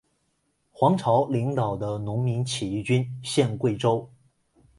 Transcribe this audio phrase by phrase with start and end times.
[0.71, 4.11] 黄巢领导的农民起义军陷桂州。